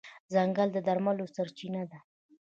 [0.33, 1.99] ځنګل د درملو سرچینه ده.